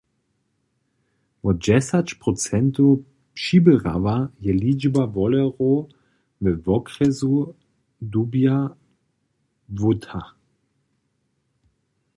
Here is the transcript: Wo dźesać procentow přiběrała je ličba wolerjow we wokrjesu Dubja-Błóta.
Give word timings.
Wo 1.43 1.51
dźesać 1.63 2.07
procentow 2.21 2.95
přiběrała 3.37 4.17
je 4.45 4.51
ličba 4.65 5.03
wolerjow 5.15 5.83
we 6.41 6.51
wokrjesu 6.65 7.33
Dubja-Błóta. 8.11 10.21